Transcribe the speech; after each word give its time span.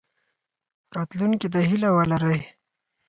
راتلونکي 0.95 1.47
ته 1.53 1.59
هیله 1.69 1.89
ولرئ 1.93 2.39